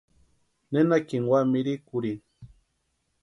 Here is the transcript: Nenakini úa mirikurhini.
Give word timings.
Nenakini 0.71 1.27
úa 1.29 1.41
mirikurhini. 1.51 2.23